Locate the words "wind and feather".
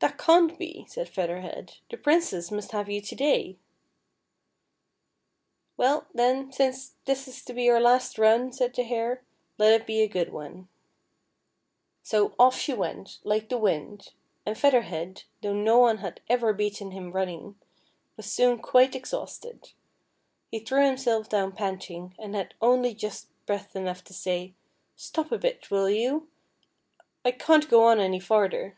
13.58-14.82